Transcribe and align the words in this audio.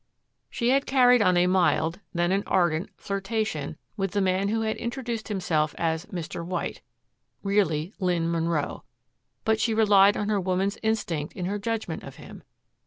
She 0.49 0.69
had 0.69 0.87
carried 0.87 1.21
on 1.21 1.37
a 1.37 1.45
mild, 1.45 1.99
then 2.11 2.31
an 2.31 2.41
ardent, 2.47 2.89
flirtation 2.97 3.77
with 3.95 4.13
the 4.13 4.19
man 4.19 4.47
who 4.47 4.61
had 4.61 4.75
introduced 4.77 5.27
himself 5.27 5.75
as 5.77 6.07
"Mr. 6.07 6.43
White" 6.43 6.81
really 7.43 7.93
Lynn 7.99 8.27
Munro. 8.27 8.83
But 9.45 9.59
she 9.59 9.75
relied 9.75 10.17
on 10.17 10.27
her 10.29 10.41
woman's 10.41 10.79
instinct 10.81 11.33
in 11.33 11.45
her 11.45 11.59
judgment 11.59 12.01
of 12.01 12.15
him. 12.15 12.41